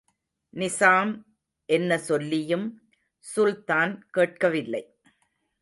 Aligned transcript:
நிசாம் 0.53 1.11
என்ன 1.69 1.97
சொல்லியும் 1.97 2.67
சுல்தான் 3.25 4.07
கேட்கவில்லை. 4.09 4.83